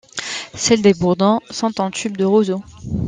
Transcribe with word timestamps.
Celles 0.55 0.81
des 0.81 0.95
bourdons 0.95 1.41
sont 1.51 1.79
en 1.79 1.91
tube 1.91 2.17
de 2.17 2.25
roseau. 2.25 2.63